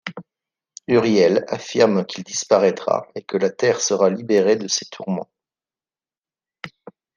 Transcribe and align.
Uriel 0.87 1.45
affirme 1.47 2.07
qu'il 2.07 2.23
disparaîtra 2.23 3.05
et 3.13 3.21
que 3.21 3.37
la 3.37 3.51
terre 3.51 3.79
sera 3.79 4.09
libérée 4.09 4.55
de 4.55 4.67
ses 4.67 4.85
tourments. 4.87 5.29